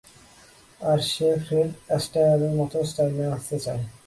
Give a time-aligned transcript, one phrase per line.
[0.81, 3.83] আর সে ফ্রেড অ্যাস্টায়ারের মতো স্টাইলে নাচতে চায়।